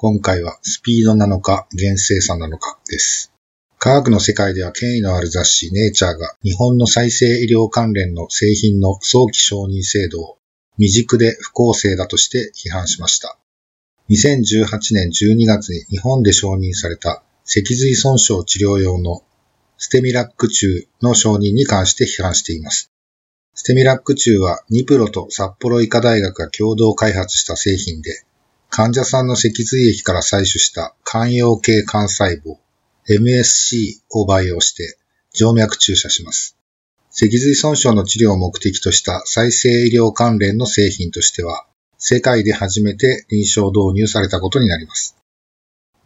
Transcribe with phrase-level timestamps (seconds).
[0.00, 3.32] 今回はスピードなのか、厳正さなのかです。
[3.80, 10.38] 科学の世界では権威のある雑誌ネイチャーが日本の再生医療関連の製品の早期承認制度を
[10.76, 13.40] 未熟で不公正だとして批判しました。
[14.10, 19.24] 2018年12月に日本で承認された脊髄損傷治療用の
[19.78, 22.92] ステミラック中の承認に関して批判しています。
[23.52, 28.22] ステミラック中はニプロと札幌医科大学が共同開発した製品で、
[28.70, 32.58] 患者さんの脊髄液から採取した肝陽系幹細胞
[33.08, 34.98] MSC を培養して
[35.32, 36.56] 静脈注射します。
[37.10, 41.66] 脊髄損傷の治療を目的とした再生医療関連の製品としては、
[41.96, 45.16] 世界で初めて臨床導入されたことになります。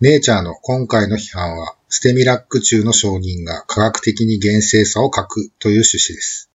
[0.00, 6.50] ネイチャーの今回の批判は、ステミラック中の承認が科学的に厳正さを欠くという趣旨です。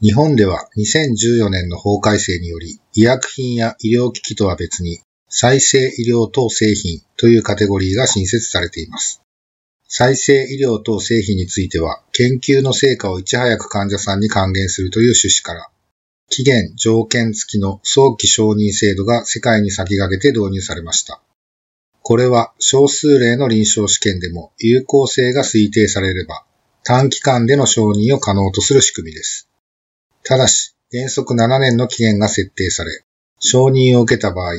[0.00, 5.00] 日本では2014年の法改正により、医薬品や医療機器とは別に、
[5.34, 9.22] 再生医療等製品というカテゴリーが新設されています。
[9.88, 15.70] 再生医療等製品については、研究の成果をいち早く患者さんに還元するという趣旨から、
[16.28, 21.22] 期限条件付きの早期承認制度が世界に先駆けて導入されました。
[22.02, 26.44] これは少数例の臨床試験でも有効性が推定されれば、
[26.84, 29.48] 短期間での承認を可能とする仕組みです。
[30.24, 33.02] ただし、原則7年の期限が設定され、
[33.38, 34.56] 承認を受けた場合、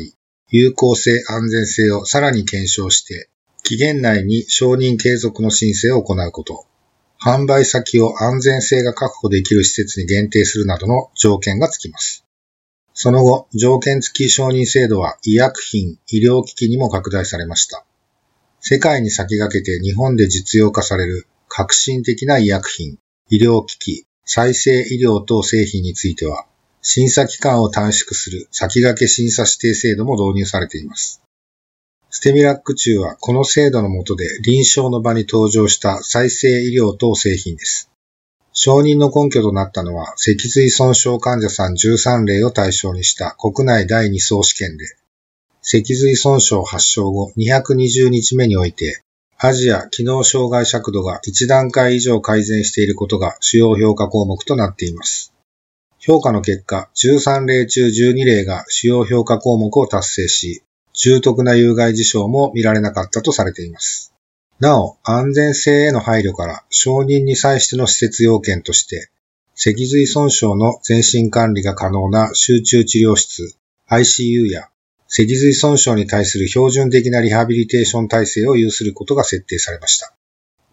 [0.49, 3.29] 有効性、安全性をさらに検証して、
[3.63, 6.65] 期限内に承認継続の申請を行うこと、
[7.19, 12.25] 販売先を安全性が確保できる施設に限定するなどの条件がつきます。
[12.93, 17.85] その後、条件付き承認制度は医薬品、医療機器にも拡大されました。
[18.59, 22.97] 世界に先駆けて日本で実用化される革新的な医薬品、
[23.29, 26.45] 医療機器、再生医療等製品については、
[26.85, 31.21] 審査期間を短縮する先駆け審査指定制度も導入されています。
[32.09, 37.89] ステミラック中はこの制度の下で臨床の場に登場した再生医療等製品です。
[38.51, 44.85] 承認の根拠となったのは脊髄損傷患者さん13例を対象にした国内第2層試験で、
[45.61, 49.01] 脊髄損傷発症後220日目において
[49.37, 55.32] アジア機能障害尺度が1段階以上改善していることが主要評価項目となっています。
[56.05, 60.61] 評価の結果、13例中12例が主要評価項目を達成し、
[60.93, 64.13] 重篤な有害事象も見られなかったとされています。
[64.59, 69.11] なお、安全性への配慮から承認に際しての施設要件として、
[69.55, 73.55] 脊髄損傷の全身管理が可能な集中治療室
[73.89, 74.67] ICU や
[75.07, 80.13] 脊髄損傷に対する標準的なリハビリテーション体制を有することが設定されました。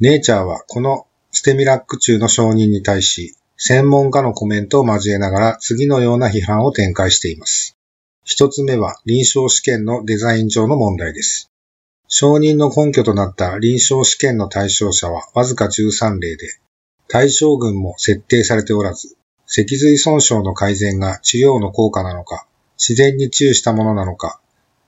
[0.00, 7.76] ネイチャーはこのステミラック中の承認に対し、専門家のコメントを交えながら次のような批判を展開しています。
[8.24, 11.50] 一つ目は臨床試験のデザイン上の問題です。
[12.08, 16.58] 承認の根拠となった臨床試験の対象者はわずか13例で、
[17.06, 22.46] 対象群も設定されておらず、脊髄損傷の改善が治療の効果なのか、
[22.78, 24.40] 自然に治癒したものなのか、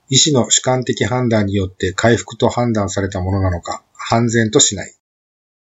[0.09, 4.95] 医師の主観的判断によって回復と判断されたものなのか、判然としない。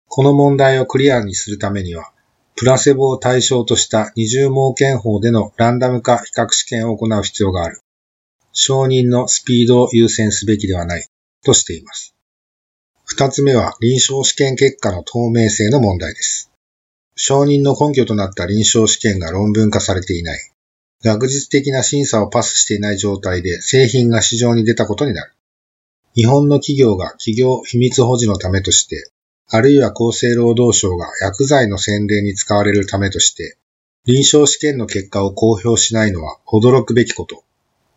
[0.09, 2.11] この問題をクリアにするためには、
[2.57, 7.81] プラセボを対象とした二重盲検法でのランダム化比較試験を行う必要がある。
[8.51, 11.05] 承認のスピードを優先すべきではない
[11.45, 12.15] としています。
[13.05, 16.51] 二つ目は臨床試験結果の透明性の問題です。
[17.15, 20.39] 承認の根拠となった臨床試験が論文化されていない。
[21.03, 25.31] 学術的な審査をパスしていない状態で製品が市場に出たことになる。
[26.15, 29.11] 日本の企業が企業秘密保持のためとして、
[29.49, 33.57] あるいは厚生労働省が薬剤の宣伝に使われるためとして、
[34.05, 37.43] 臨床試験の結果を公表しないのは驚くべきこと。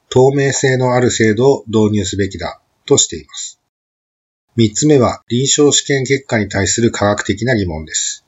[0.08, 3.60] 透明性のある制度を導入すべきだとしています。
[4.56, 8.24] 三つ目は臨床試験結果に対する科学的な疑問です。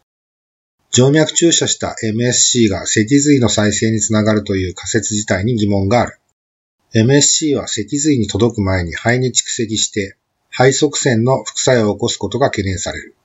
[0.90, 6.18] 静脈注射した MSC が脊髄の再生につながるという仮説自体に疑問がある。
[6.94, 10.16] MSC は脊髄に届く前に肺に蓄積して
[10.54, 13.16] 肺側線の副作用を起こすことが懸念される。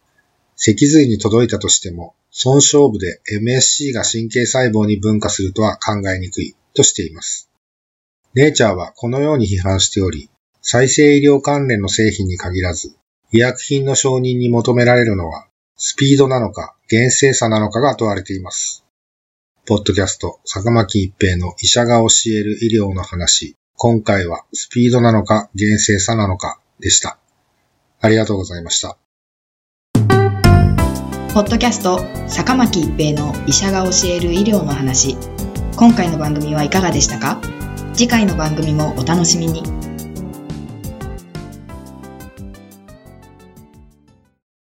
[0.56, 7.50] 脊髄に届いたとしても、損傷部で MSC が神経細胞に分化するとは考えにくいとしています。
[8.33, 10.29] ネイチャーはこのように批判しており、
[10.62, 12.95] 再生医療関連の製品に限らず、
[13.33, 18.85] 医薬品の承認に求められるのは、スピードなのか、厳正さなのかが問われています。
[19.65, 23.57] ポッドキャスト、坂巻一平の医者が教える医療の話。
[23.75, 27.18] 今回はスピードなのか、厳正さなのかでした。
[28.01, 28.97] ありがとうございました。
[31.33, 35.18] ポッドキャスト、坂巻一平の医者が教える医療の話。
[35.75, 37.39] 今回の番組はいかがでしたか？
[37.94, 39.62] 次回の番組もお楽しみに。